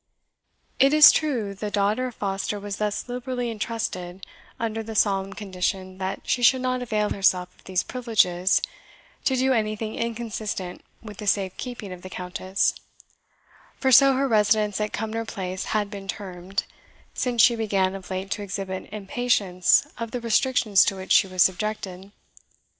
[0.79, 4.25] It is true the daughter of Foster was thus liberally entrusted
[4.59, 8.63] under the solemn condition that she should not avail herself of these privileges
[9.25, 12.73] to do anything inconsistent with the safe keeping of the Countess;
[13.77, 16.63] for so her residence at Cumnor Place had been termed,
[17.13, 21.43] since she began of late to exhibit impatience of the restrictions to which she was
[21.43, 22.11] subjected.